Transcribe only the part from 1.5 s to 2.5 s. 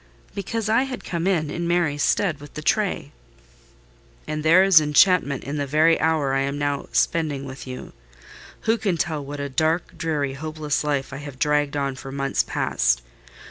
in Mary's stead,